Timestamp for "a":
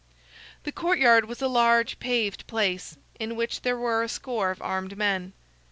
1.43-1.47, 4.01-4.09